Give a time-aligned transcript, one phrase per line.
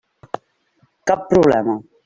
[1.11, 1.81] Cap problema.